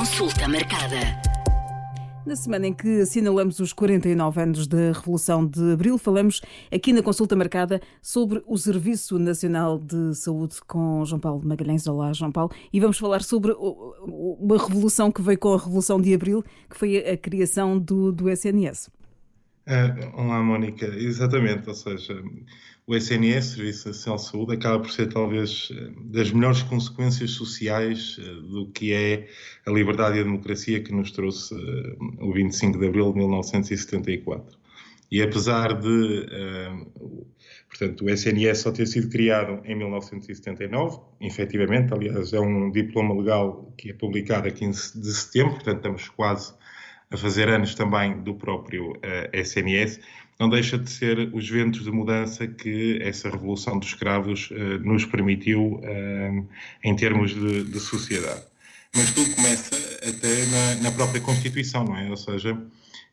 [0.00, 0.96] Consulta marcada.
[2.24, 6.40] Na semana em que assinalamos os 49 anos da Revolução de Abril, falamos
[6.72, 11.86] aqui na consulta marcada sobre o Serviço Nacional de Saúde com João Paulo Magalhães.
[11.86, 12.50] Olá, João Paulo.
[12.72, 16.96] E vamos falar sobre uma revolução que veio com a Revolução de Abril, que foi
[16.96, 18.88] a criação do, do SNS.
[19.66, 20.86] Uh, olá, Mónica.
[20.86, 22.14] Exatamente, ou seja,
[22.90, 25.70] o SNS, Serviço Nacional de Saúde, acaba por ser talvez
[26.06, 29.28] das melhores consequências sociais uh, do que é
[29.64, 34.58] a liberdade e a democracia que nos trouxe uh, o 25 de abril de 1974.
[35.08, 36.26] E apesar de,
[37.68, 43.74] portanto, o SNS só ter sido criado em 1979, efetivamente, aliás, é um diploma legal
[43.76, 46.54] que é publicado a 15 de setembro, portanto, estamos quase
[47.10, 50.00] a fazer anos também do próprio eh, SNS,
[50.40, 55.04] não deixa de ser os ventos de mudança que essa revolução dos escravos uh, nos
[55.04, 56.48] permitiu uh,
[56.82, 58.42] em termos de, de, sociedade.
[58.96, 62.08] Mas tudo começa até na, na, própria Constituição, não é?
[62.08, 62.58] Ou seja,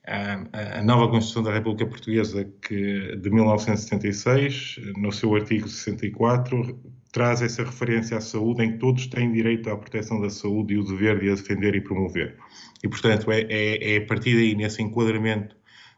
[0.08, 6.80] a, a nova Constituição da República Portuguesa que, de 1976, no seu artigo 64,
[7.12, 10.78] traz essa referência à saúde em que todos têm direito à proteção da saúde e
[10.78, 12.38] o dever de a defender e promover.
[12.81, 15.58] E, portanto, é, é, é a partir daí, nesse enquadramento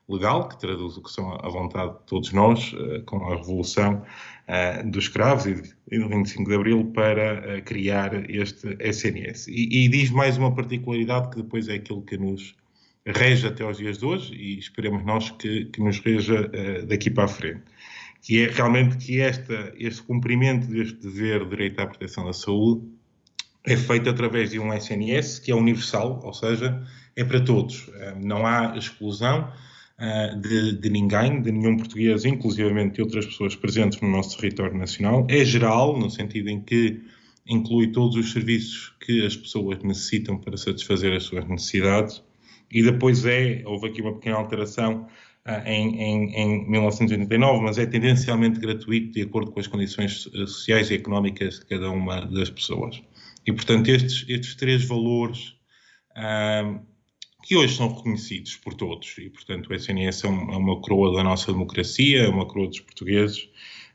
[0.09, 4.03] legal, que traduz o que são a vontade de todos nós, uh, com a revolução
[4.47, 9.47] uh, dos escravos e, do 25 de Abril, para uh, criar este SNS.
[9.47, 12.55] E, e, diz mais uma particularidade que depois é aquilo que nos
[13.05, 16.51] rege até aos dias de hoje e esperemos nós que, que nos reja
[16.85, 17.63] daqui para a frente.
[18.21, 22.85] Que é realmente que esta, este cumprimento deste dever de direito à proteção da saúde
[23.65, 26.83] é feito através de um SNS que é universal, ou seja,
[27.15, 27.89] é para todos.
[27.95, 29.68] Eh, não há exclusão eh,
[30.41, 35.27] de, de ninguém, de nenhum português, inclusivamente de outras pessoas presentes no nosso território nacional.
[35.29, 37.01] É geral, no sentido em que
[37.49, 42.23] inclui todos os serviços que as pessoas necessitam para satisfazer as suas necessidades.
[42.71, 45.07] E depois é, houve aqui uma pequena alteração
[45.47, 50.91] uh, em, em, em, 1989, mas é tendencialmente gratuito de acordo com as condições sociais
[50.91, 53.01] e económicas de cada uma das pessoas.
[53.47, 55.55] E, portanto, estes, estes três valores
[56.15, 56.79] uh,
[57.43, 61.23] que hoje são reconhecidos por todos, e, portanto, o SNS é, é uma coroa da
[61.23, 63.49] nossa democracia, é uma coroa dos portugueses,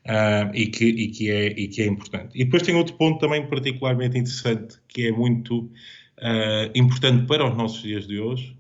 [0.06, 2.30] uh, e, que, e, que é, e que é importante.
[2.34, 7.56] E depois tem outro ponto também particularmente interessante, que é muito uh, importante para os
[7.56, 8.56] nossos dias de hoje,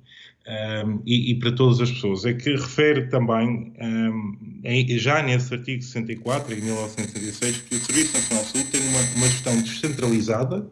[0.46, 5.54] um, e, e, para todas as pessoas, é que refere também, um, em, já nesse
[5.54, 10.70] artigo 64, em 1966, que o Serviço Nacional de Saúde tem uma, uma gestão descentralizada,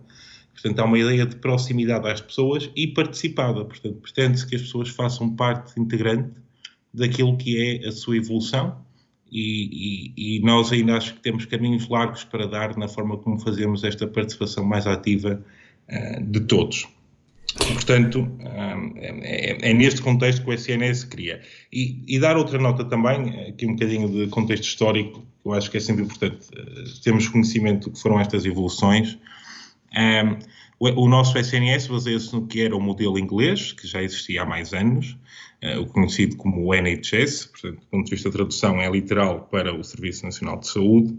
[0.62, 4.89] portanto há uma ideia de proximidade às pessoas e participada, portanto pretende-se que as pessoas
[4.89, 6.31] façam parte integrante
[6.95, 8.77] daquilo que é a sua evolução
[9.31, 13.41] e, e, e, nós ainda acho que temos caminhos largos para dar na forma como
[13.41, 15.43] fazemos esta participação mais ativa
[15.89, 16.87] uh, de todos.
[17.56, 18.31] Portanto,
[18.97, 21.41] é, é, neste contexto que o SNS cria.
[21.72, 25.71] E, e, dar outra nota também, aqui um bocadinho de contexto histórico, que eu acho
[25.71, 29.19] que é sempre importante eh, termos conhecimento do que foram estas evoluções.
[29.97, 30.38] Um,
[30.78, 34.47] o, o, nosso SNS baseia-se no que era o modelo inglês, que já existia há
[34.47, 35.16] mais anos,
[35.62, 39.48] uh, o conhecido como o NHS, portanto, do ponto de vista da tradução, é literal
[39.50, 41.16] para o Serviço Nacional de Saúde.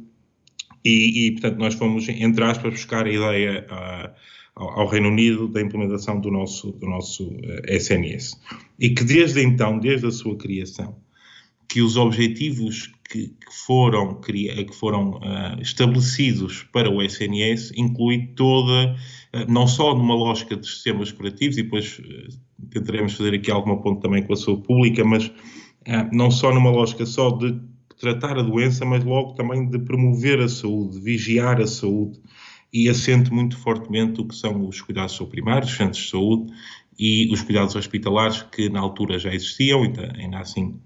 [0.84, 3.66] E, e portanto, nós fomos, entre aspas, buscar a ideia.
[3.69, 7.35] Uh, ao, Reino Unido da implementação do nosso, do nosso
[7.67, 8.34] SNS.
[8.34, 10.97] Eh, e que desde então, desde a sua criação,
[11.67, 18.96] que os objetivos que, que foram, que foram uh, estabelecidos para o SNS inclui toda,
[19.35, 23.79] uh, não só numa lógica de sistemas curativos, e depois uh, tentaremos fazer aqui alguma
[23.79, 25.31] ponto também com a saúde pública, mas
[26.13, 27.59] não só numa lógica só de
[28.00, 32.22] tratar a doença, mas logo também de promover a saúde, de vigiar a saúde,
[32.72, 36.53] e assente muito fortemente o que são os cuidados primários, os centros de saúde
[36.97, 40.79] e os cuidados hospitalares que na altura já existiam e ainda assim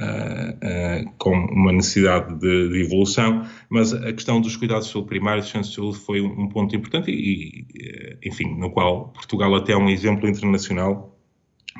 [0.00, 5.52] uh, uh, com uma necessidade de, de, evolução, mas a questão dos cuidados primários, dos
[5.52, 9.72] centros de saúde foi um, um ponto importante e, e, enfim, no qual Portugal até
[9.72, 11.18] é um exemplo internacional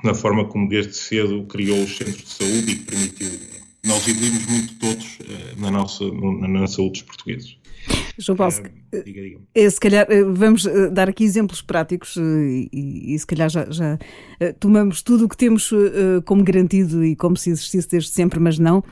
[0.02, 3.28] na forma como desde cedo criou os centros de saúde e que permitiu
[3.84, 7.58] nós evoluímos muito todos uh, na, nossa, na, na saúde dos portugueses.
[8.18, 9.40] João Paulo, uh, diga, diga.
[9.54, 13.98] Eh, se calhar eh, vamos dar aqui exemplos práticos e, e se calhar já, já
[14.60, 15.70] tomamos tudo o que temos
[16.24, 18.82] como garantido e como se existisse desde sempre, mas não.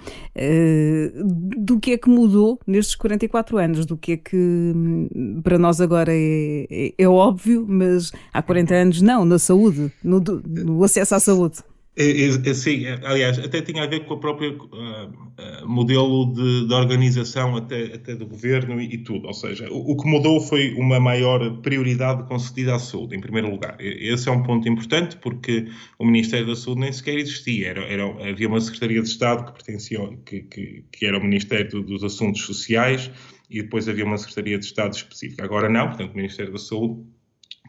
[1.57, 3.87] Do que é que mudou nestes 44 anos?
[3.87, 8.75] Do que é que hum, para nós agora é, é, é óbvio, mas há 40
[8.75, 11.59] anos não, na saúde, no, no acesso à saúde?
[11.95, 16.67] É, é, é, sim, aliás, até tinha a ver com o próprio uh, modelo de,
[16.67, 19.27] de, organização até, até do governo e, e tudo.
[19.27, 23.51] Ou seja, o, o, que mudou foi uma maior prioridade concedida à saúde, em primeiro
[23.51, 23.77] lugar.
[23.79, 25.69] Esse é um ponto importante porque
[25.99, 27.69] o Ministério da Saúde nem sequer existia.
[27.69, 31.83] Era, era havia uma Secretaria de Estado que pertencia, que, que, que era o Ministério
[31.83, 33.11] dos Assuntos Sociais
[33.51, 35.45] e depois havia uma Secretaria de Estado específica.
[35.45, 37.03] Agora não, portanto, o Ministério da Saúde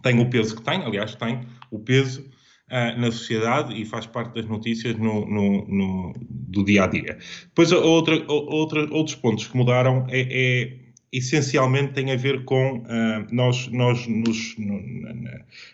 [0.01, 2.25] tem o peso que tem, aliás, tem o peso
[2.71, 7.18] uh, na sociedade e faz parte das notícias no, no, no do dia a dia.
[7.45, 10.82] Depois, outra, outra, outros pontos que mudaram é, é
[11.13, 12.83] essencialmente tem a ver com uh,
[13.31, 14.81] nós, nós nos, no,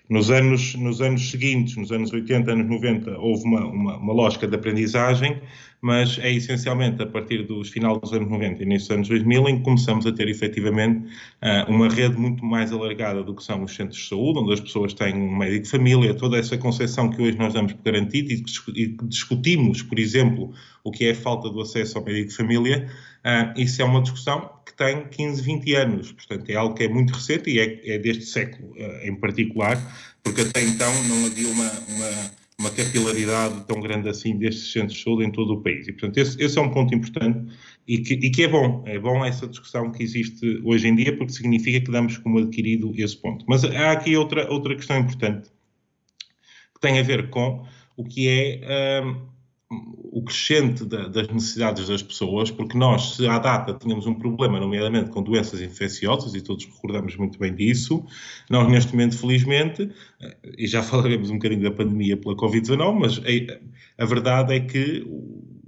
[0.09, 4.45] nos, anos, nos anos seguintes, nos anos 80, anos 90, houve uma, uma, uma lógica
[4.45, 5.41] de aprendizagem
[5.81, 9.49] mas é essencialmente a partir dos final dos anos 90 e início dos anos 2000
[9.49, 11.05] em que começamos a ter efetivamente
[11.41, 14.59] ah, uma rede muito mais alargada do que são os centros de saúde, onde as
[14.59, 18.33] pessoas têm um médico de família, toda essa concepção que hoje nós damos por garantida
[18.33, 20.51] e que discutimos, por exemplo,
[20.83, 22.89] o que é a falta do acesso ao médico de família,
[23.23, 26.87] ah, isso é uma discussão que tem 15, 20 anos, portanto é algo que é
[26.87, 29.77] muito recente e é, é deste século ah, em particular,
[30.23, 35.03] porque até então não havia uma, uma uma capilaridade tão grande assim destes centros de
[35.03, 35.87] saúde em todo o país.
[35.87, 37.55] E, portanto, esse, esse é um ponto importante
[37.87, 38.83] e que, e que, é bom.
[38.85, 42.93] É bom essa discussão que existe hoje em dia, porque significa que damos como adquirido
[42.97, 43.45] esse ponto.
[43.47, 45.49] Mas há aqui outra, outra questão importante
[46.73, 49.01] que tem a ver com o que é.
[49.01, 49.38] Hum,
[49.71, 54.59] o crescente da, das necessidades das pessoas, porque nós, se à data tínhamos um problema,
[54.59, 58.03] nomeadamente com doenças infecciosas, e todos recordamos muito bem disso,
[58.49, 59.91] nós neste momento, felizmente,
[60.57, 65.05] e já falaremos um bocadinho da pandemia pela Covid-19, mas a, a verdade é que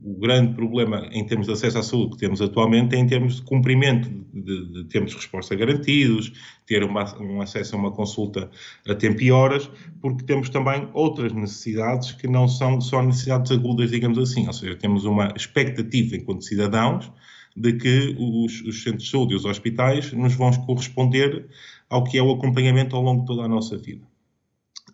[0.04, 3.36] o grande problema em termos de acesso à saúde que temos atualmente é em termos
[3.36, 6.34] de cumprimento de, de tempos de resposta garantidos,
[6.66, 8.50] ter uma, um acesso a uma consulta
[8.88, 9.70] a tempo e horas,
[10.02, 14.48] porque temos também outras necessidades que não são só necessidades agudas, digamos assim.
[14.48, 17.12] Ou seja, temos uma expectativa enquanto cidadãos
[17.56, 21.48] de que os, os centros de saúde e os hospitais nos vão corresponder
[21.90, 24.11] ao que é o acompanhamento ao longo de toda a nossa vida.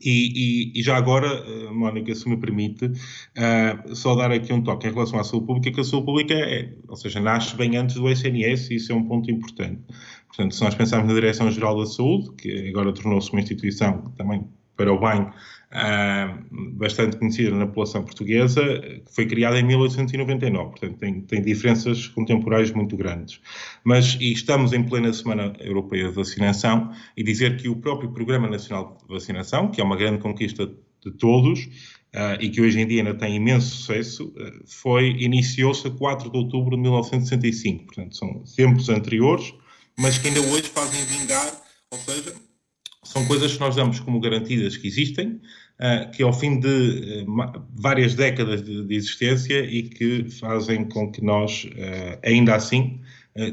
[0.01, 4.61] E, e, e, já agora, eh, Mónica, se me permite, uh, só dar aqui um
[4.61, 7.75] toque em relação à saúde pública, que a saúde pública, é, ou seja, nasce bem
[7.77, 9.81] antes do SNS e isso é um ponto importante.
[10.27, 14.45] Portanto, se nós pensarmos na Direção-Geral da Saúde, que agora tornou-se uma instituição também
[14.75, 15.27] para o bem
[15.71, 18.61] uh, bastante conhecida na população portuguesa,
[19.05, 23.39] que foi criada em 1899, portanto tem, tem diferenças contemporâneas muito grandes.
[23.83, 28.97] Mas estamos em plena Semana Europeia de Vacinação e dizer que o próprio Programa Nacional
[29.01, 33.01] de Vacinação, que é uma grande conquista de todos, uh, e que hoje em dia
[33.01, 38.43] ainda tem imenso sucesso, uh, foi iniciou-se a 4 de outubro de 1965, portanto são
[38.55, 39.53] tempos anteriores,
[39.99, 41.51] mas que ainda hoje fazem vingar,
[43.17, 45.41] são coisas que nós damos como garantidas que existem,
[45.79, 51.23] uh, que ao fim de uh, várias décadas de, existência e que fazem com que
[51.23, 53.01] nós, uh, ainda assim,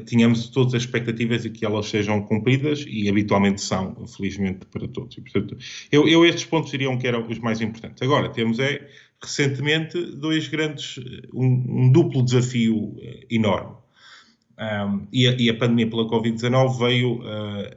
[0.07, 5.19] tenhamos todas as expectativas de que elas sejam cumpridas e habitualmente são, felizmente, para todos.
[5.19, 5.59] E, portanto,
[5.93, 8.01] eu, eu estes pontos diriam que eram os mais importantes.
[8.01, 8.89] Agora, temos é,
[9.23, 10.99] recentemente, dois grandes,
[11.35, 12.97] um, um duplo desafio
[13.31, 13.75] enorme.
[14.59, 17.21] Um, e, a, e, a, pandemia pela Covid-19 veio,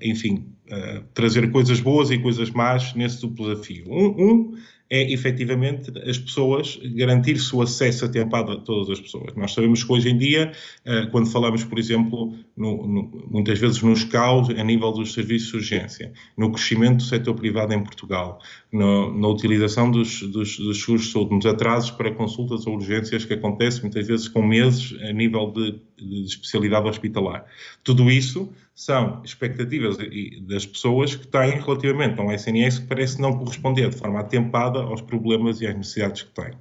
[0.02, 3.86] enfim, uh, trazer coisas boas e coisas más nesse duplo desafio.
[3.90, 4.58] Um, um
[4.90, 9.36] é efetivamente as pessoas garantir-se o acesso atempado a todas as pessoas.
[9.36, 10.52] Nós sabemos que hoje em dia,
[10.86, 15.50] uh, quando falamos, por exemplo, no, no, muitas vezes nos caos a nível dos serviços
[15.50, 18.40] de urgência, no crescimento do setor privado em Portugal,
[18.72, 23.24] no, na utilização dos, dos, dos seguros de saúde, nos atrasos para consultas ou urgências
[23.24, 27.46] que acontecem muitas vezes com meses a nível de, de especialidade hospitalar.
[27.84, 29.98] Tudo isso são expectativas
[30.42, 34.80] das pessoas que têm relativamente a um SNS que parece não corresponder de forma atempada
[34.80, 36.54] aos problemas e às necessidades que têm.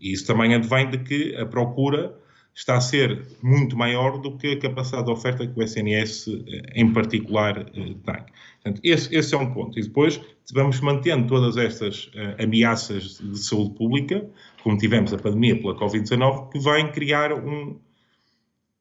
[0.00, 2.14] E isso também advém de que a procura
[2.56, 6.72] está a ser muito maior do que a capacidade de oferta que o SNS, eh,
[6.74, 8.24] em particular, eh, tem.
[8.62, 9.78] Portanto, esse, esse é um ponto.
[9.78, 10.18] E depois
[10.52, 14.28] vamos mantendo todas estas uh, ameaças de saúde pública,
[14.62, 17.78] como tivemos a pandemia pela Covid-19, que vem criar um,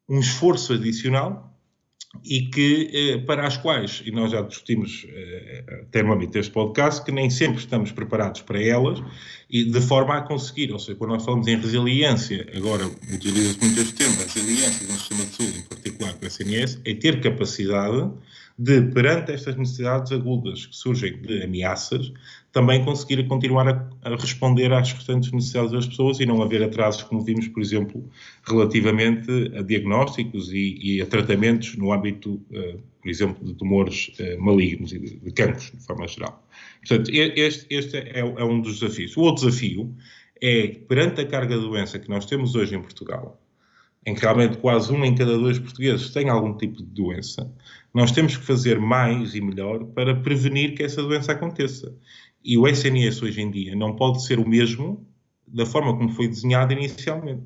[0.07, 1.54] um esforço adicional
[2.23, 6.51] e que, eh, para as quais, e nós já discutimos eh, até no âmbito deste
[6.51, 9.01] podcast, que nem sempre estamos preparados para elas
[9.49, 13.79] e de forma a conseguir, ou seja, quando nós falamos em resiliência, agora utiliza-se muito
[13.79, 18.11] este termo, resiliência um sistema de saúde, em particular com a SNS, é ter capacidade
[18.57, 22.11] de, perante estas necessidades agudas que surgem de ameaças,
[22.55, 27.03] também conseguir continuar a, a, responder às restantes necessidades das pessoas e não haver atrasos,
[27.03, 28.09] como vimos, por exemplo,
[28.47, 34.41] relativamente a diagnósticos e, e a tratamentos no âmbito, uh, por exemplo, de tumores uh,
[34.41, 36.47] malignos e de, de cancros, de forma geral.
[36.79, 39.17] Portanto, este, este é, é, um dos desafios.
[39.17, 39.93] O outro desafio
[40.41, 43.37] é perante a carga de doença que nós temos hoje em Portugal,
[44.05, 47.51] em que realmente quase um em cada dois portugueses tem algum tipo de doença,
[47.93, 51.93] nós temos que fazer mais e melhor para prevenir que essa doença aconteça.
[52.45, 55.03] E o SNS hoje em dia não pode ser o mesmo
[55.47, 57.41] da forma como foi desenhado inicialmente.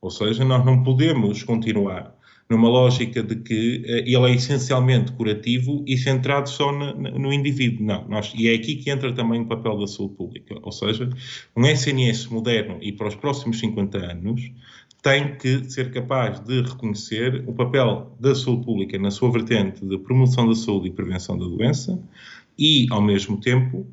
[0.00, 2.14] Ou seja, nós não podemos continuar
[2.48, 7.84] numa lógica de que uh, ele é essencialmente curativo e centrado só no, no indivíduo.
[7.84, 10.54] Não, nós, e é aqui que entra também o papel da saúde pública.
[10.62, 11.08] Ou seja,
[11.56, 14.52] um SNS moderno e para os próximos 50 anos
[15.02, 19.98] tem que ser capaz de reconhecer o papel da saúde pública na sua vertente de
[19.98, 22.00] promoção da saúde e prevenção da doença
[22.58, 23.86] e, ao mesmo tempo,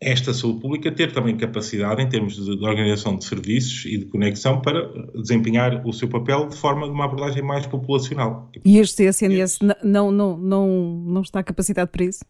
[0.00, 4.04] esta saúde pública ter também capacidade em termos de, de, organização de serviços e de
[4.06, 8.50] conexão para desempenhar o seu papel de forma de uma abordagem mais populacional.
[8.64, 10.68] E este SNS não, não, não,
[11.06, 12.24] não está capacitado para isso?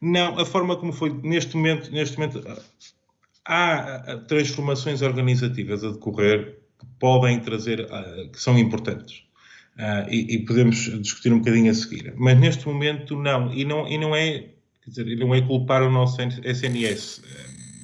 [0.00, 2.42] Não, a forma como foi neste momento, neste momento
[3.46, 7.86] há transformações organizativas a decorrer que podem trazer,
[8.32, 9.24] que são importantes.
[10.10, 12.12] e, e podemos discutir um bocadinho a seguir.
[12.16, 14.50] Mas neste momento não, e não, e não é
[14.94, 17.22] Quer dizer, não é culpar o nosso SNS.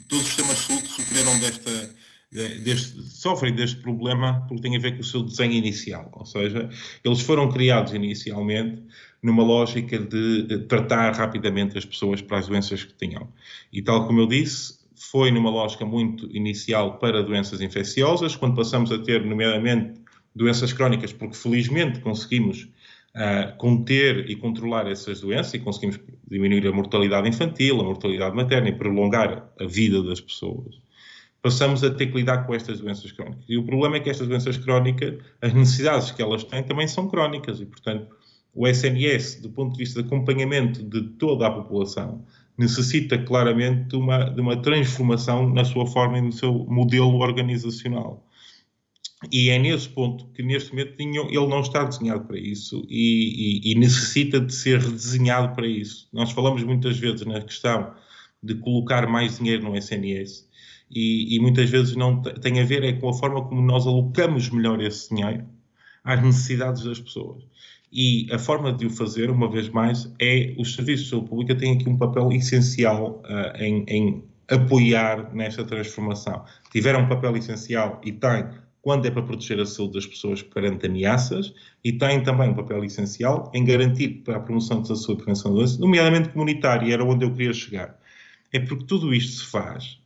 [0.09, 1.97] Todos os sistemas de saúde sofreram desta,
[2.33, 6.11] deste, sofrem deste problema porque tem a ver com o seu desenho inicial.
[6.13, 6.69] Ou seja,
[7.05, 8.83] eles foram criados inicialmente
[9.23, 13.29] numa lógica de tratar rapidamente as pessoas para as doenças que tinham.
[13.73, 18.91] E tal como eu disse, foi numa lógica muito inicial para doenças infecciosas, quando passamos
[18.91, 20.01] a ter, nomeadamente,
[20.35, 22.69] doenças crónicas, porque felizmente conseguimos
[23.17, 28.69] uh, conter e controlar essas doenças e conseguimos diminuir a mortalidade infantil, a mortalidade materna
[28.69, 30.79] e prolongar a vida das pessoas,
[31.43, 33.45] passamos a ter que lidar com estas doenças crónicas.
[33.49, 37.09] E o problema é que estas doenças crónicas, as necessidades que elas têm também são
[37.09, 38.15] crónicas e, portanto,
[38.55, 42.25] o SNS, do ponto de vista de acompanhamento de toda a população,
[42.57, 48.27] necessita claramente uma, de uma transformação na sua forma e no seu modelo organizacional.
[49.33, 53.73] E é nesse ponto que, neste momento, ele não está desenhado para isso e, e,
[53.73, 56.07] e, necessita de ser redesenhado para isso.
[56.13, 57.95] Nós falamos muitas vezes na questão
[58.43, 60.47] de colocar mais dinheiro no SNS
[60.91, 64.51] e, e muitas vezes não tem a ver é com a forma como nós alocamos
[64.51, 65.47] melhor esse dinheiro
[66.05, 67.43] às necessidades das pessoas.
[67.91, 71.55] E a forma de o fazer, uma vez mais, é os serviços de saúde pública
[71.55, 76.45] têm aqui um papel essencial uh, em, em apoiar nesta transformação.
[76.71, 78.45] Tiveram um papel essencial e têm
[78.87, 81.53] quando é para proteger a saúde das pessoas perante ameaças
[81.83, 85.51] e tem também um papel essencial em garantir para a promoção da saúde e prevenção
[85.51, 87.99] da doença, nomeadamente comunitária, era onde eu queria chegar.
[88.53, 89.99] É porque tudo isto se faz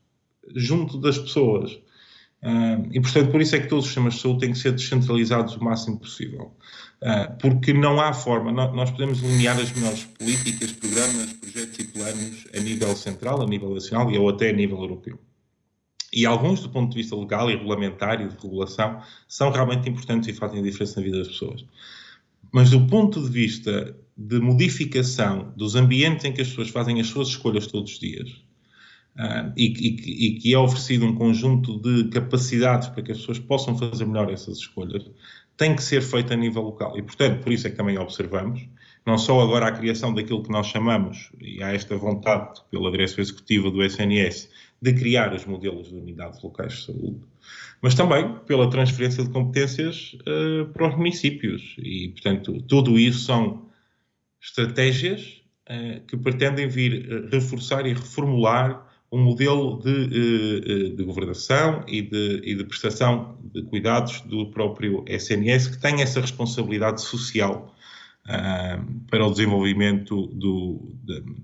[0.56, 1.72] junto das pessoas.
[2.42, 4.72] Uh, e, portanto, por isso é que todos os sistemas de saúde têm que ser
[4.72, 6.56] descentralizados o máximo possível.
[7.02, 12.46] Uh, porque não há forma, nós podemos delinear as melhores políticas, programas, projetos e planos
[12.56, 15.18] a nível central, a nível nacional e ou até a nível europeu.
[16.12, 20.29] E alguns, do ponto de vista legal e regulamentar e de regulação, são realmente importantes
[20.29, 21.64] e fazem a diferença na vida das pessoas.
[22.52, 27.07] Mas do ponto de vista de modificação dos ambientes em que as pessoas fazem as
[27.07, 28.29] suas escolhas todos os dias,
[29.17, 33.38] uh, e, e, e, que é oferecido um conjunto de capacidades para que as pessoas
[33.38, 35.09] possam fazer melhor essas escolhas,
[35.57, 36.99] tem que ser feito a nível local.
[36.99, 38.67] E, portanto, por isso é que também observamos,
[39.07, 43.23] não só agora a criação daquilo que nós chamamos, e há esta vontade pela direção
[43.23, 47.20] executiva do SNS, de criar os modelos de unidades locais de saúde,
[47.82, 51.76] mas também pela transferência de competências uh, para os municípios.
[51.78, 53.66] E, portanto, tudo isso são
[54.42, 62.00] estratégias uh, que pretendem vir uh, reforçar e reformular um modelo de, de governação e
[62.00, 67.75] de, e de, prestação de cuidados do próprio SNS, que tem essa responsabilidade social
[69.08, 70.94] para o desenvolvimento do,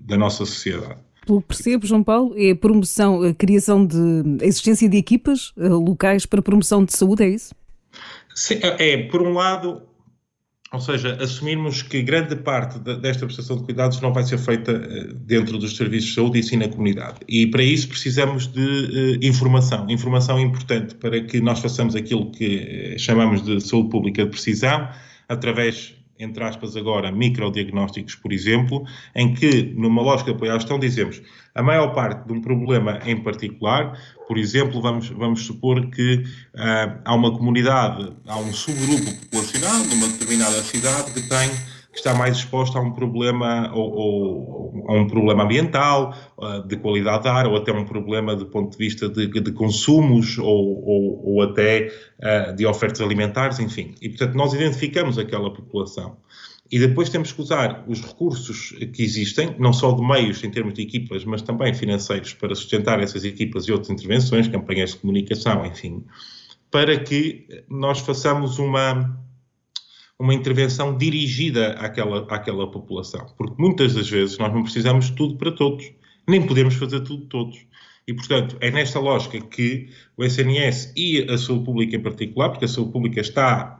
[0.05, 3.97] da nossa sociedade pelo que percebo, João Paulo, é a promoção, a criação de
[4.41, 7.53] a existência de equipas uh, locais para promoção de saúde, é isso?
[8.33, 9.81] Sim, é, é, por um lado,
[10.71, 14.71] ou seja, assumirmos que grande parte de, desta prestação de cuidados não vai ser feita
[14.71, 17.19] uh, dentro dos serviços de saúde e sim na comunidade.
[17.27, 22.97] E para isso precisamos de uh, informação, informação importante para que nós façamos aquilo que
[22.97, 24.89] chamamos de saúde pública de precisão,
[25.27, 30.79] através entre aspas agora, microdiagnósticos, por exemplo, em que, numa lógica de apoio à gestão,
[30.79, 31.21] dizemos
[31.53, 37.01] a maior parte de um problema em particular, por exemplo, vamos, vamos supor que uh,
[37.03, 42.37] há uma comunidade, há um subgrupo populacional numa determinada cidade que tem que está mais
[42.37, 47.47] exposta a um problema ou, ou a um problema ambiental, uh, de qualidade de ar,
[47.47, 51.91] ou até um problema do ponto de vista de, de consumos ou, ou, ou até
[52.19, 53.95] uh, de ofertas alimentares, enfim.
[53.99, 56.17] E, portanto, nós identificamos aquela população.
[56.71, 60.75] E depois temos que usar os recursos que existem, não só de meios em termos
[60.75, 65.65] de equipas, mas também financeiros, para sustentar essas equipas e outras intervenções, campanhas de comunicação,
[65.65, 66.03] enfim,
[66.69, 69.17] para que nós façamos uma,
[70.19, 73.25] uma intervenção dirigida àquela, àquela população.
[73.37, 75.91] Porque muitas das vezes nós não precisamos de tudo para todos,
[76.27, 77.65] nem podemos fazer tudo todos.
[78.07, 82.65] E, portanto, é nesta lógica que o SNS e a saúde pública em particular, porque
[82.65, 83.79] a saúde pública está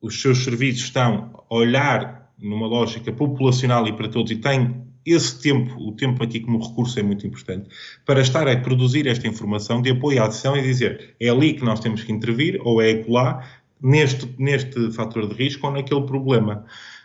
[0.00, 5.40] os seus serviços estão a olhar numa lógica populacional e para todos e tem esse
[5.40, 7.68] tempo, o tempo aqui como recurso é muito importante,
[8.04, 11.64] para estar a produzir esta informação de apoio à decisão e dizer é ali que
[11.64, 13.48] nós temos que intervir ou é lá
[13.80, 16.64] neste, neste fator de risco ou naquele problema.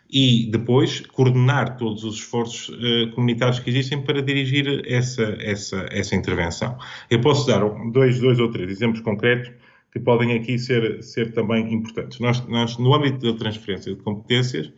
[0.10, 6.16] E depois coordenar todos os esforços uh, comunitários que existem para dirigir essa, essa, essa
[6.16, 6.78] intervenção.
[7.10, 7.62] Eu posso dar
[7.92, 9.52] dois, dois ou três exemplos concretos
[9.92, 12.20] que podem aqui ser, ser também importantes.
[12.20, 14.72] Nós, nós, no âmbito da transferência de competências,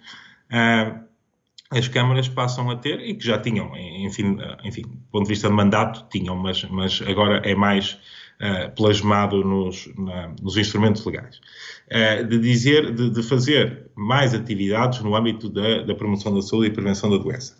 [0.51, 1.01] ah,
[1.71, 5.47] as câmaras passam a ter, e que já tinham, enfim, enfim do ponto de vista
[5.47, 7.97] de mandato, tinham, mas, mas agora é mais
[8.45, 11.39] ah, plasmado nos, na, nos instrumentos legais,
[11.89, 16.67] ah, de dizer, de, de, fazer mais atividades no âmbito da, da promoção da saúde
[16.67, 17.55] e prevenção da doença.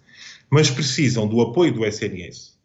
[0.49, 2.57] Mas precisam do apoio do SNS,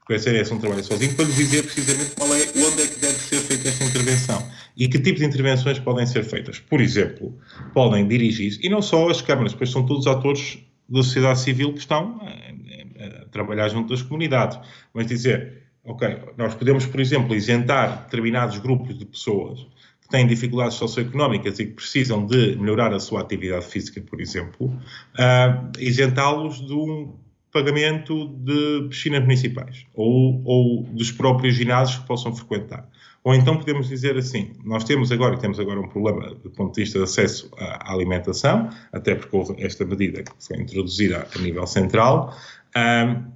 [0.00, 2.98] porque o SNS não trabalha sozinho, para lhe dizer precisamente qual é, onde é que
[2.98, 6.58] deve ser feita esta intervenção e que tipo de intervenções podem ser feitas.
[6.58, 7.32] Por exemplo,
[7.72, 11.78] podem dirigir, e não só as câmaras, pois são todos atores da sociedade civil que
[11.78, 14.58] estão a, a, a trabalhar junto das comunidades,
[14.92, 19.66] mas dizer, ok, nós podemos, por exemplo, isentar determinados grupos de pessoas
[20.00, 24.66] que têm dificuldades socioeconómicas e que precisam de melhorar a sua atividade física, por exemplo,
[24.66, 27.14] uh, isentá-los de um
[27.52, 32.88] pagamento de piscinas municipais ou, ou dos próprios ginásios que possam frequentar.
[33.24, 36.82] Ou então podemos dizer assim, nós temos agora, temos agora um problema do ponto de
[36.82, 41.66] vista de acesso à alimentação, até porque houve esta medida que foi introduzida a nível
[41.66, 42.32] central,
[42.76, 43.35] um,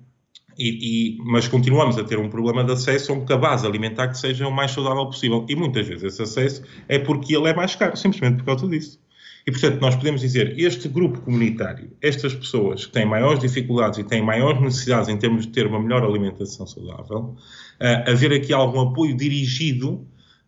[0.61, 4.19] e, e, mas continuamos a ter um problema de acesso a um cabaz alimentar que
[4.19, 5.47] seja o mais saudável possível.
[5.49, 9.01] E muitas vezes esse acesso é porque ele é mais caro, simplesmente por causa disso.
[9.47, 14.05] E, portanto, nós podemos dizer, este grupo comunitário, estas pessoas que têm maiores dificuldades e
[14.05, 17.37] têm maiores necessidades em termos de ter uma melhor alimentação saudável,
[17.81, 19.93] uh, haver aqui algum apoio dirigido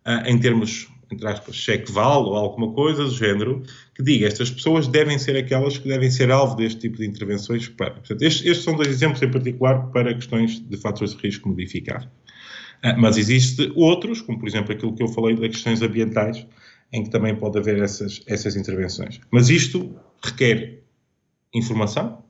[0.05, 3.63] uh, em termos, entre aspas, cheque-val ou alguma coisa do género,
[3.95, 7.67] que diga, estas pessoas devem ser aquelas que devem ser alvo deste tipo de intervenções
[7.69, 7.91] para.
[7.91, 12.03] Portanto, estes, estes são dois exemplos em particular para questões de fatores de risco modificar.
[12.83, 16.45] Uh, mas existem outros, como por exemplo aquilo que eu falei das questões ambientais,
[16.91, 19.19] em que também pode haver essas, essas intervenções.
[19.31, 20.83] Mas isto requer
[21.53, 22.23] informação,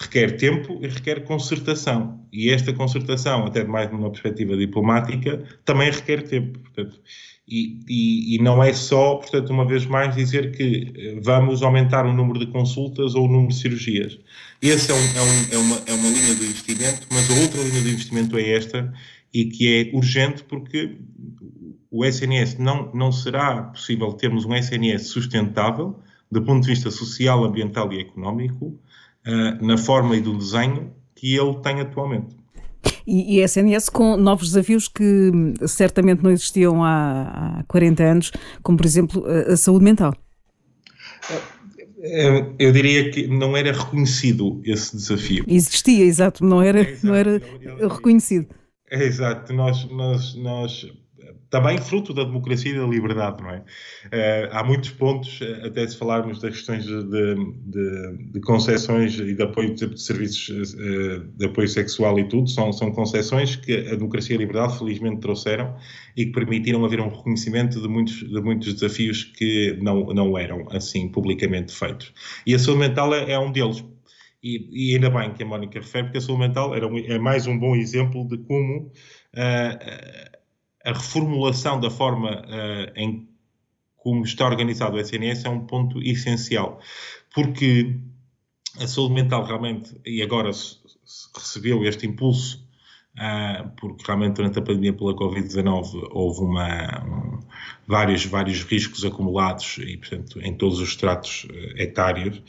[0.00, 2.26] requer tempo e requer concertação.
[2.32, 6.58] E esta concertação, até mais numa perspectiva diplomática, também requer tempo.
[6.60, 7.00] Portanto,
[7.50, 12.06] e, e, e, não é só, portanto, uma vez mais, dizer que eh, vamos aumentar
[12.06, 14.18] o número de consultas ou o número de cirurgias.
[14.62, 17.60] Essa é, um, é, um, é, uma, é uma linha de investimento, mas a outra
[17.62, 18.92] linha de investimento é esta,
[19.34, 20.96] e que é urgente porque
[21.90, 25.98] o SNS não, não será possível termos um SNS sustentável
[26.30, 31.34] do ponto de vista social, ambiental e económico uh, na forma e do desenho que
[31.34, 32.39] ele tem atualmente.
[33.06, 35.32] E, e SNS com novos desafios que
[35.66, 40.14] certamente não existiam há, há 40 anos, como por exemplo a, a saúde mental.
[42.02, 45.44] Eh, eu diria que não era reconhecido esse desafio.
[45.46, 47.06] Existia, exato, não era, é, exato.
[47.06, 47.40] Não era
[47.88, 48.46] reconhecido.
[48.90, 50.86] É, exato, nós, nós, nós
[51.50, 53.58] também fruto da democracia e da liberdade, não é?
[53.58, 59.34] Uh, há muitos pontos, eh, até se falarmos das questões de, de, de concessões e
[59.34, 63.96] de apoio de serviços uh, de apoio sexual e tudo, são, são concessões que a
[63.96, 65.76] democracia e a liberdade felizmente trouxeram
[66.16, 70.68] e que permitiram haver um reconhecimento de muitos, de muitos desafios que não, não eram
[70.70, 72.12] assim publicamente feitos.
[72.46, 73.84] E a saúde mental é, é um deles.
[74.42, 77.18] E, e, ainda bem que a Mónica refere, porque a saúde mental era um, é
[77.18, 80.39] mais um bom exemplo de como uh,
[80.84, 83.28] a reformulação da forma uh, em
[83.96, 86.80] como está organizado o SNS é um ponto essencial,
[87.34, 87.96] porque
[88.78, 90.50] a saúde mental realmente, e agora
[91.36, 92.66] recebeu este impulso,
[93.16, 97.40] uh, porque realmente durante a pandemia pela Covid-19 houve uma, um,
[97.86, 102.42] vários, vários riscos acumulados, e portanto em todos os estratos uh, etários,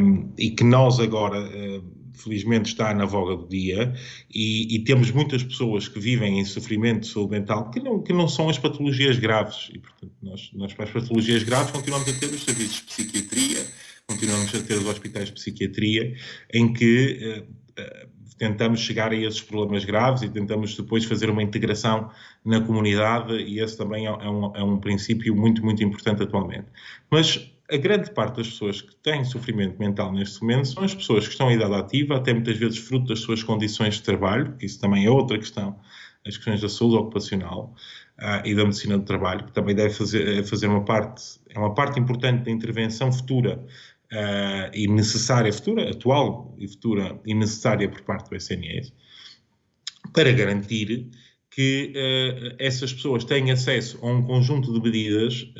[0.00, 3.94] um, e que nós agora uh, felizmente está na voga do dia
[4.32, 8.12] e, e, temos muitas pessoas que vivem em sofrimento de saúde mental que não, que
[8.12, 12.12] não são as patologias graves e, portanto, nós, nós para as patologias graves continuamos a
[12.12, 13.66] ter os serviços de psiquiatria,
[14.06, 16.14] continuamos a ter os hospitais de psiquiatria
[16.52, 21.42] em que uh, uh, tentamos chegar a esses problemas graves e tentamos depois fazer uma
[21.42, 22.10] integração
[22.44, 26.66] na comunidade e esse também é, é, um, é um princípio muito, muito importante atualmente.
[27.08, 31.24] Mas a grande parte das pessoas que têm sofrimento mental neste momento são as pessoas
[31.24, 34.66] que estão em idade ativa, até muitas vezes fruto das suas condições de trabalho, que
[34.66, 35.80] isso também é outra questão,
[36.26, 37.74] as questões da saúde ocupacional
[38.18, 41.58] uh, e da medicina do trabalho, que também deve fazer, é fazer uma parte, é
[41.58, 43.56] uma parte importante da intervenção futura
[44.12, 48.92] uh, e necessária, futura, atual e futura e necessária por parte do SNS,
[50.12, 51.08] para garantir
[51.50, 55.50] que uh, essas pessoas têm acesso a um conjunto de medidas,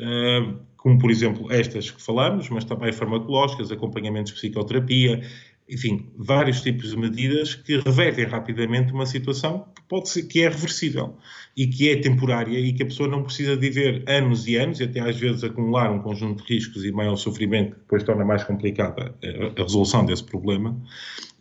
[0.83, 5.21] como por exemplo estas que falamos, mas também farmacológicas, acompanhamentos de psicoterapia,
[5.69, 10.49] enfim, vários tipos de medidas que revertem rapidamente uma situação que pode ser que é
[10.49, 11.15] reversível
[11.55, 14.81] e que é temporária e que a pessoa não precisa de viver anos e anos
[14.81, 18.25] e até às vezes acumular um conjunto de riscos e maior sofrimento que depois torna
[18.25, 19.15] mais complicada
[19.57, 20.77] a, resolução desse problema.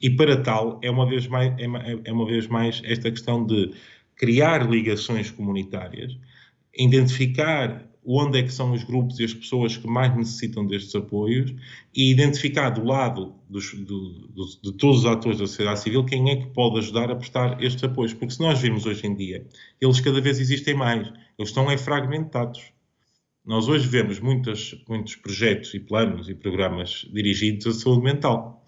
[0.00, 1.64] E para tal é uma vez mais é,
[2.05, 3.72] é uma vez mais esta questão de
[4.14, 6.16] criar ligações comunitárias,
[6.78, 11.55] identificar onde é que são os grupos e as pessoas que mais necessitam destes apoios
[11.95, 16.31] e identificar do lado dos, do, do, de todos os atores da sociedade civil quem
[16.31, 18.12] é que pode ajudar a prestar estes apoios.
[18.12, 19.47] Porque se nós vimos hoje em dia,
[19.81, 21.07] eles cada vez existem mais,
[21.38, 22.73] eles estão é fragmentados.
[23.45, 28.65] Nós hoje vemos muitas, muitos projetos e planos e programas dirigidos à saúde mental.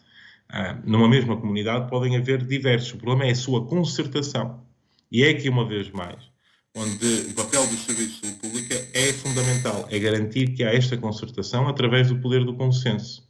[0.49, 2.92] Ah, numa mesma comunidade podem haver diversos.
[2.92, 4.64] O problema é a sua concertação.
[5.11, 6.29] E é aqui, uma vez mais,
[6.74, 10.96] onde o papel dos serviços de saúde pública é fundamental, é garantir que há esta
[10.96, 13.22] concertação através do poder do consenso.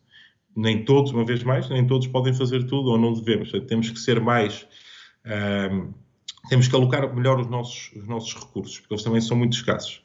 [0.57, 3.52] Nem todos, uma vez mais, nem todos podem fazer tudo ou não devemos.
[3.66, 4.66] Temos que ser mais.
[5.26, 5.92] Um,
[6.48, 10.02] temos que alocar melhor os nossos, os nossos recursos, porque eles também são muito escassos.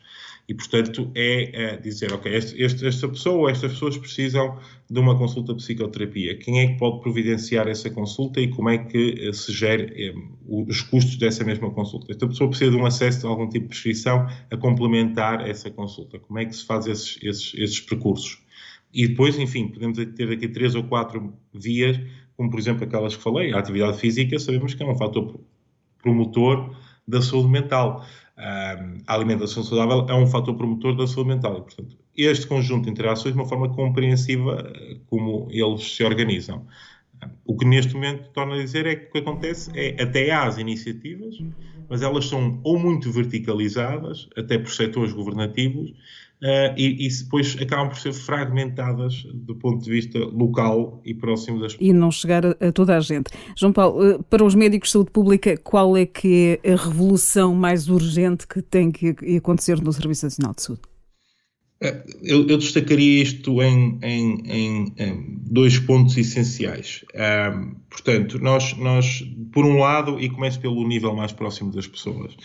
[0.49, 4.57] E, portanto, é, é dizer, ok, este, esta pessoa, estas pessoas precisam
[4.89, 6.39] de uma consulta de psicoterapia.
[6.39, 10.15] Quem é que pode providenciar essa consulta e como é que eh, se gere eh,
[10.47, 12.11] os custos dessa mesma consulta?
[12.11, 16.17] Esta pessoa precisa de um acesso a algum tipo de prescrição a complementar essa consulta.
[16.17, 18.41] Como é que se faz esses, esses, esses percursos?
[18.91, 22.01] E depois, enfim, podemos ter aqui três ou quatro vias,
[22.35, 23.53] como por exemplo aquelas que falei.
[23.53, 25.39] A atividade física sabemos que é um fator
[26.01, 26.75] promotor
[27.07, 28.03] da saúde mental
[28.39, 31.57] a alimentação saudável é um fator promotor da saúde mental.
[31.57, 36.65] E, portanto, este conjunto de interações de uma forma compreensiva eh, como eles se organizam.
[37.45, 40.43] O que neste momento torna a dizer é que o que acontece é até há
[40.43, 41.35] as iniciativas,
[41.89, 45.93] mas elas são ou muito verticalizadas, até por setores governativos,
[46.41, 51.59] Uh, e, e, depois acabam por ser fragmentadas do ponto de vista local e próximo
[51.59, 53.29] das E não chegar a, a toda a gente.
[53.57, 57.53] João Paulo, uh, para os médicos de saúde pública, qual é que é a revolução
[57.53, 60.81] mais urgente que tem que acontecer no Serviço Nacional de Saúde?
[61.81, 67.05] É, eu, eu, destacaria isto em, em, em, em dois pontos essenciais.
[67.15, 72.35] Um, portanto, nós, nós, por um lado, e começo pelo nível mais próximo das pessoas,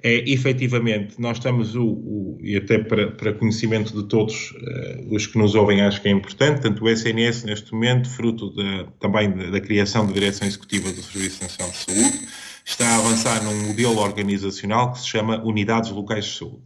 [0.00, 5.26] é efetivamente, nós estamos, o, o e até para, para, conhecimento de todos uh, os
[5.26, 8.54] que nos ouvem, acho que é importante, tanto o SNS, neste momento, fruto
[9.00, 12.28] também da, da criação da Direção Executiva do Serviço Nacional de Saúde,
[12.64, 16.62] está a avançar num modelo organizacional que se chama Unidades Locais de Saúde.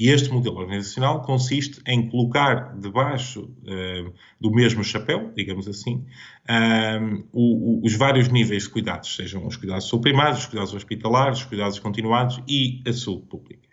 [0.00, 4.10] E este modelo organizacional consiste em colocar debaixo uh,
[4.40, 6.06] do mesmo chapéu, digamos assim,
[6.48, 11.40] um, o, o, os vários níveis de cuidados, sejam os cuidados subprimários, os cuidados hospitalares,
[11.40, 13.68] os cuidados continuados e a saúde pública.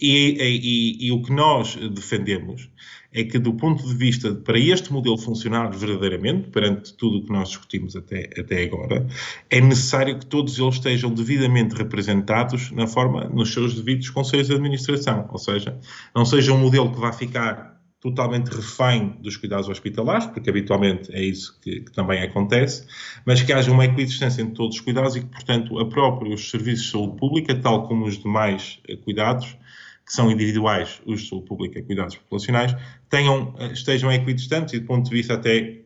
[0.00, 2.68] E, e, e, o que nós defendemos
[3.12, 7.32] é que, do ponto de vista para este modelo funcionar verdadeiramente, perante tudo o que
[7.32, 9.06] nós discutimos até, até agora,
[9.50, 14.54] é necessário que todos eles estejam devidamente representados na forma, nos seus devidos conselhos de
[14.54, 15.28] administração.
[15.30, 15.78] Ou seja,
[16.14, 17.72] não seja um modelo que vá ficar
[18.02, 22.84] totalmente refém dos cuidados hospitalares, porque habitualmente é isso que, que, também acontece,
[23.24, 26.86] mas que haja uma equidistância entre todos os cuidados e que, portanto, a próprios serviços
[26.86, 29.56] de saúde pública, tal como os demais eh, cuidados,
[30.04, 32.74] que são individuais, os de saúde pública e cuidados populacionais,
[33.08, 35.82] tenham, eh, estejam equidistantes e, do ponto de vista até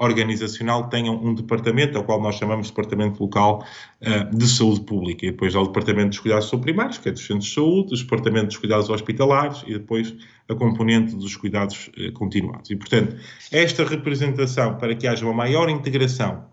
[0.00, 3.62] organizacional, tenham um departamento, ao qual nós chamamos de Departamento Local
[4.00, 5.26] uh, de Saúde Pública.
[5.26, 7.96] E depois há o Departamento dos Cuidados Primários, que é dos Centros de Saúde, o
[7.98, 10.14] Departamento dos Cuidados Hospitalares e depois
[10.48, 12.70] a componente dos cuidados uh, continuados.
[12.70, 13.14] E, portanto,
[13.52, 16.49] esta representação para que haja uma maior integração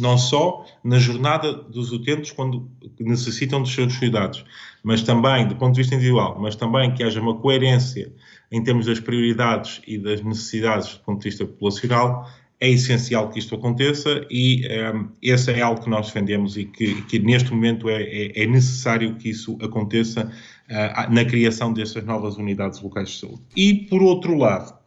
[0.00, 4.44] não só na jornada dos utentes quando necessitam dos seus cuidados,
[4.82, 8.12] mas também do ponto de vista individual, mas também que haja uma coerência
[8.50, 13.38] em termos das prioridades e das necessidades do ponto de vista populacional, é essencial que
[13.38, 17.50] isto aconteça e um, ehm, esse é algo que nós defendemos e que, que neste
[17.52, 20.30] momento é, é, é, necessário que isso aconteça
[20.68, 23.40] uh, na criação destas novas unidades locais de saúde.
[23.56, 24.78] E, por outro lado,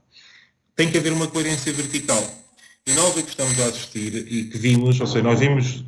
[0.75, 2.42] tem que haver uma coerência vertical
[2.89, 5.85] nós o que estamos a assistir e que vimos, ou seja, nós vimos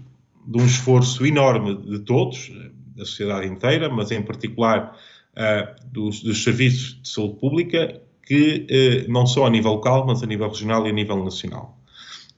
[0.47, 2.51] de um esforço enorme de todos,
[2.95, 4.97] da sociedade inteira, mas em particular
[5.33, 10.23] uh, dos, dos, serviços de saúde pública, que eh, não só a nível local, mas
[10.23, 11.79] a nível regional e a nível nacional.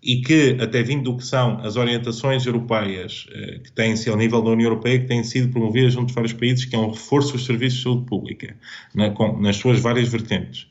[0.04, 4.41] E que, até vindo do que são as orientações europeias eh, que têm-se ao nível
[4.41, 7.34] da União Europeia, que têm sido promovidas junto de vários países, que é um reforço
[7.34, 8.58] dos serviços de saúde pública,
[8.93, 10.67] na, com, nas suas várias vertentes.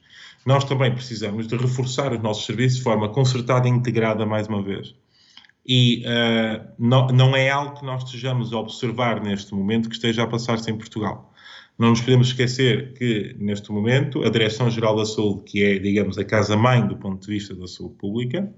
[0.47, 4.63] Nós também precisamos de reforçar os nossos serviços de forma concertada e integrada, mais uma
[4.63, 4.95] vez.
[5.67, 10.23] E uh, não, não é algo que nós estejamos a observar neste momento que esteja
[10.23, 11.33] a passar-se em Portugal.
[11.77, 16.25] Não nos podemos esquecer que, neste momento, a Direção-Geral da Saúde, que é, digamos, a
[16.25, 18.49] casa-mãe do ponto de vista da saúde pública,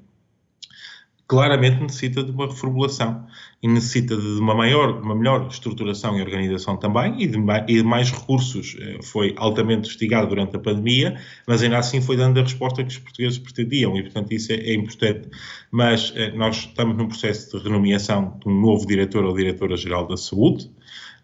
[1.29, 3.27] claramente necessita de uma reformulação
[3.63, 7.39] e necessita de uma maior, uma melhor estruturação e organização também e de,
[7.69, 8.77] e de, mais recursos.
[8.81, 12.89] Eh, foi altamente investigado durante a pandemia, mas ainda assim foi dando a resposta que
[12.89, 15.29] os portugueses pretendiam e, portanto, isso é, é importante.
[15.71, 20.17] Mas eh, nós estamos num processo de renomeação de um novo diretor ou diretora-geral da
[20.17, 20.71] saúde,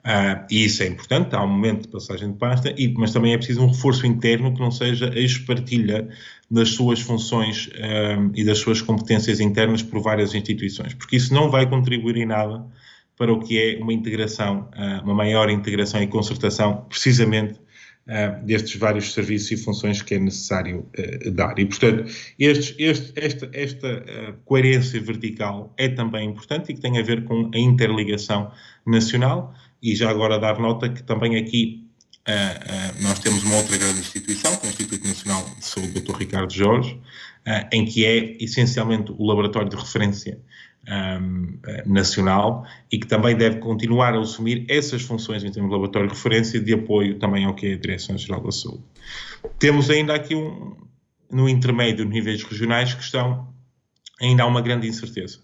[0.05, 3.33] Uh, e isso é importante, há um momento de passagem de pasta, e, mas também
[3.33, 6.07] é preciso um reforço interno que não seja a espartilha
[6.51, 11.51] das suas funções uh, e das suas competências internas por várias instituições, porque isso não
[11.51, 12.65] vai contribuir em nada
[13.17, 17.63] para o que é uma integração, uh, uma maior integração e concertação, precisamente
[18.45, 20.87] destes vários serviços e funções que é necessário
[21.33, 21.59] dar.
[21.59, 22.05] E, portanto,
[22.39, 24.05] este, este, esta, esta
[24.45, 28.53] coerência vertical é também importante e que tem a ver com a interligação
[28.87, 31.84] nacional e já agora dar nota que também aqui
[32.29, 36.01] uh, uh, nós temos uma outra grande instituição, que é o Instituto Nacional de Saúde
[36.01, 36.17] Dr.
[36.17, 40.39] Ricardo Jorge, uh, em que é essencialmente o laboratório de referência
[40.87, 46.09] um, nacional e que também deve continuar a assumir essas funções em termos de laboratório
[46.09, 48.83] de referência de apoio também ao que é a Direção-Geral da Saúde.
[49.59, 50.77] Temos ainda aqui um,
[51.31, 53.49] no intermédio, níveis regionais, que estão
[54.21, 55.44] ainda há uma grande incerteza.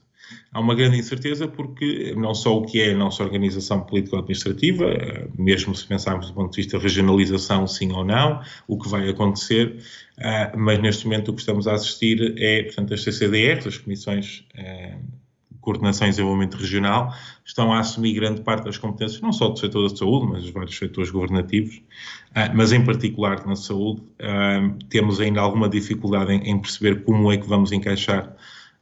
[0.52, 4.84] Há uma grande incerteza porque não só o que é a nossa organização político-administrativa,
[5.38, 9.08] mesmo se pensarmos do ponto de vista de regionalização, sim ou não, o que vai
[9.08, 9.76] acontecer,
[10.18, 14.44] eh, mas neste momento o que estamos a assistir é, portanto, as CCDRs, as Comissões
[14.56, 14.96] eh,
[15.52, 17.14] de Coordenação e Desenvolvimento Regional,
[17.44, 20.50] estão a assumir grande parte das competências, não só do setor da saúde, mas dos
[20.50, 21.80] vários setores governativos,
[22.54, 24.02] mas em particular na saúde,
[24.88, 28.34] temos ainda alguma dificuldade em perceber como é que vamos encaixar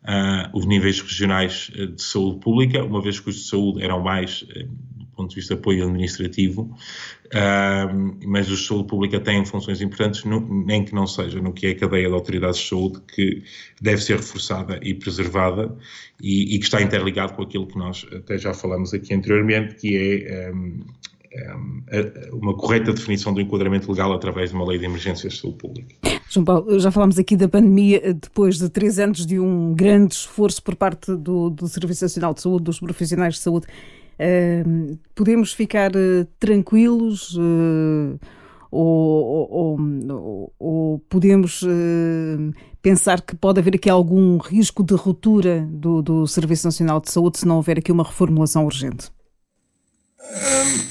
[0.05, 4.03] uh, os níveis regionais ah, de saúde pública, uma vez que os de saúde eram
[4.03, 9.19] mais uh, do ponto de vista de apoio administrativo, uh, mas os de saúde pública
[9.19, 12.61] têm funções importantes, no, nem que não seja no que é a cadeia de autoridades
[12.61, 13.43] de saúde, que
[13.81, 15.77] deve ser reforçada e preservada
[16.23, 20.25] e, e que está interligado com aquilo que nós até já falamos aqui anteriormente, que
[20.29, 20.85] é um,
[22.33, 26.08] uma correta definição do enquadramento legal através de uma lei de emergências de saúde pública.
[26.29, 30.63] João Paulo, já falámos aqui da pandemia, depois de três anos de um grande esforço
[30.63, 33.67] por parte do, do Serviço Nacional de Saúde, dos profissionais de saúde.
[34.19, 38.19] Uh, podemos ficar uh, tranquilos uh,
[38.71, 41.65] ou, ou, ou, ou, podemos
[42.83, 47.39] pensar que pode haver aqui algum risco de ruptura do, do Serviço Nacional de Saúde
[47.39, 49.11] se não houver aqui uma reformulação urgente?
[50.21, 50.88] Eu,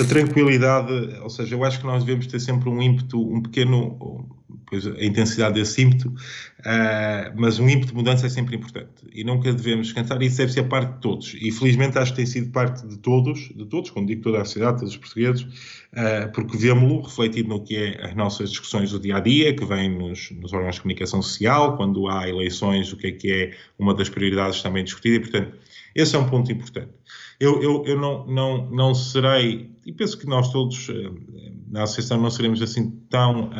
[0.00, 0.92] a, tranquilidade,
[1.22, 4.28] ou seja, eu acho que nós devemos ter sempre um ímpeto, um pequeno,
[4.66, 9.24] pois a intensidade desse ímpeto, uh, mas um ímpeto de mudança é sempre importante e
[9.24, 11.34] nunca devemos descansar isso deve ser parte de todos.
[11.40, 14.44] E felizmente acho que tem sido parte de todos, de todos, quando digo toda a
[14.44, 19.00] sociedade, todos os portugueses, uh, porque vemos-lo refletido no que é as nossas discussões do
[19.00, 22.98] dia a dia, que vem nos, nos órgãos de comunicação social, quando há eleições, o
[22.98, 25.56] que é que é uma das prioridades também discutida, e portanto,
[25.94, 26.90] esse é um ponto importante.
[27.44, 31.10] Eu, eu, eu não, não, não serei, e penso que nós todos eh,
[31.70, 33.52] na Associação não seremos assim tão uh,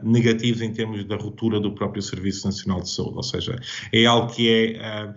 [0.00, 3.58] negativos em termos da ruptura do próprio Serviço Nacional de Saúde, ou seja,
[3.92, 5.12] é algo que é.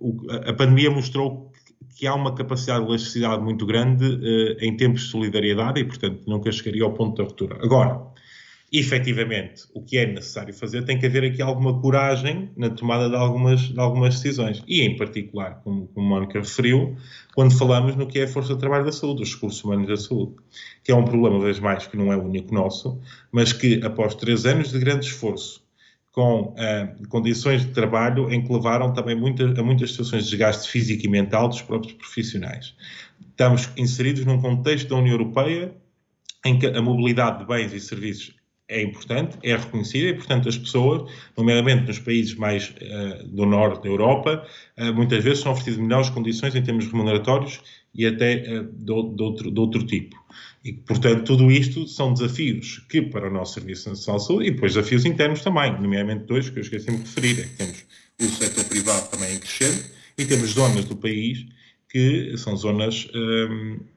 [0.00, 1.52] Uh, a pandemia mostrou
[1.94, 6.22] que há uma capacidade de elasticidade muito grande uh, em tempos de solidariedade e, portanto,
[6.26, 7.58] nunca chegaria ao ponto da ruptura.
[7.62, 8.00] Agora,
[8.72, 13.14] efetivamente o que é necessário fazer, tem que haver aqui alguma coragem na tomada de
[13.14, 14.62] algumas, de algumas decisões.
[14.66, 16.96] E, em particular, como, como Mónica referiu,
[17.34, 19.96] quando falamos no que é a força de trabalho da saúde, os recursos humanos da
[19.96, 20.34] saúde,
[20.82, 23.00] que é um problema, vez mais, que não é único nosso,
[23.30, 25.64] mas que, após três anos de grande esforço,
[26.10, 30.68] com uh, condições de trabalho em que levaram também muita, a muitas situações de desgaste
[30.70, 32.74] físico e mental dos próprios profissionais.
[33.20, 35.74] Estamos inseridos num contexto da União Europeia
[36.42, 38.34] em que a mobilidade de bens e serviços
[38.68, 43.84] é importante, é reconhecida e, portanto, as pessoas, nomeadamente nos países mais uh, do norte
[43.84, 47.60] da Europa, uh, muitas vezes são oferecidas melhores condições em termos remuneratórios
[47.94, 50.16] e até uh, de, de, outro, de, outro, tipo.
[50.64, 54.50] E, portanto, tudo isto são desafios que, para o nosso Serviço Nacional de Saúde, e
[54.50, 57.84] depois desafios internos também, nomeadamente dois que eu esqueci-me de referir, é que temos
[58.20, 61.46] o setor privado também em crescente e temos zonas do país
[61.88, 63.08] que são zonas...
[63.14, 63.95] Um, eh,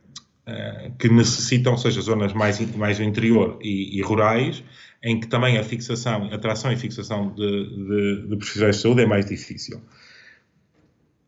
[0.97, 4.63] que necessitam, ou seja, zonas mais, mais do interior e, e rurais,
[5.03, 9.01] em que também a fixação, a atração e fixação de, de, de profissionais de saúde
[9.01, 9.81] é mais difícil.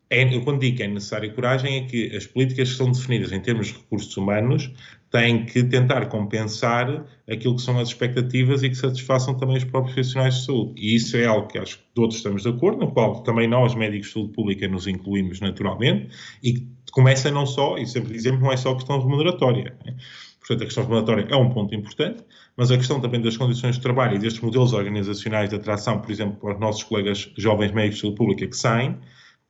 [0.09, 3.31] É, eu quando digo que é necessária coragem é que as políticas que são definidas
[3.31, 4.69] em termos de recursos humanos
[5.09, 9.93] têm que tentar compensar aquilo que são as expectativas e que satisfaçam também os próprios
[9.93, 10.73] profissionais de saúde.
[10.75, 13.73] E isso é algo que acho que todos estamos de acordo, no qual também nós,
[13.73, 16.09] médicos de saúde pública, nos incluímos naturalmente,
[16.43, 19.75] e que começa não só, e sempre dizemos, não é só a questão remuneratória.
[19.85, 19.95] Né?
[20.39, 22.23] Portanto, a questão remuneratória é um ponto importante,
[22.55, 26.11] mas a questão também das condições de trabalho e destes modelos organizacionais de atração, por
[26.11, 28.97] exemplo, para os nossos colegas jovens médicos de saúde pública que saem,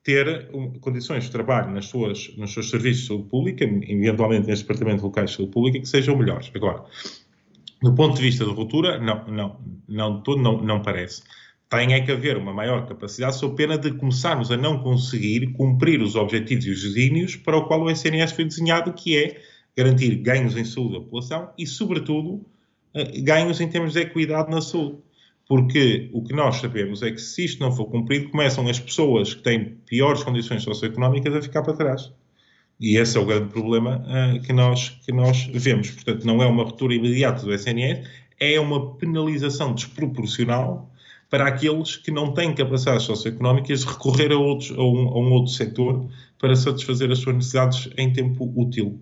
[0.04, 0.50] ter
[0.80, 5.30] condições de trabalho nas suas, nos seus serviços de saúde pública, eventualmente neste departamento locais
[5.30, 6.52] de saúde pública, que sejam melhores.
[6.56, 6.84] Agora,
[7.82, 11.24] do ponto de vista de ruptura, não, não, não, não, não parece.
[11.72, 16.02] Tem é que haver uma maior capacidade, sob pena de começarmos a não conseguir cumprir
[16.02, 19.42] os objetivos e os desígnios para o qual o SNS foi desenhado, que é
[19.76, 22.46] garantir ganhos em saúde da população e, sobretudo,
[22.94, 24.98] eh, ganhos em termos de equidade na saúde
[25.52, 29.34] porque o que nós sabemos é que se isto não for cumprido, começam as pessoas
[29.34, 32.10] que têm piores condições socioeconómicas a ficar para trás.
[32.80, 35.92] E esse é o grande problema uh, que, nós, que nós vemos.
[35.92, 38.08] Portanto, não é uma ruptura imediata do SNS,
[38.40, 40.90] é uma penalização desproporcional
[41.32, 45.54] para aqueles que não têm capacidades socioeconómicas recorrer a, outros, a, um, a um outro
[45.54, 49.02] setor para satisfazer as suas necessidades em tempo útil.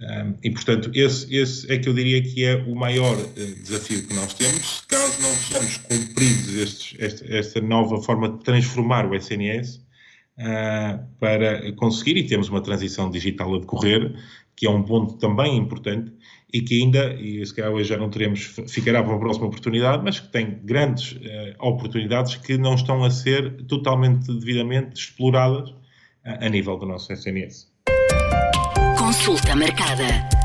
[0.00, 4.06] Um, e, portanto, esse, esse, é que eu diria que é o maior uh, desafio
[4.06, 4.82] que nós temos.
[4.88, 9.80] Caso não sejamos cumpridos estes, esta, esta, nova forma de transformar o SNS uh,
[10.40, 14.14] ah, para conseguir, e temos uma transição digital a decorrer,
[14.56, 16.12] que é um ponto também importante
[16.52, 20.02] e que ainda, e se calhar hoje já não teremos, ficará para uma próxima oportunidade,
[20.02, 21.18] mas que tem grandes uh,
[21.60, 25.74] oportunidades que não estão a ser totalmente devidamente exploradas
[26.24, 27.68] a nível do nosso SNS.
[28.98, 30.37] Consulta marcada.